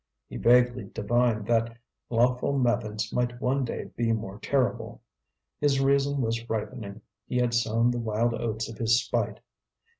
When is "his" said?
5.59-5.79, 8.79-8.99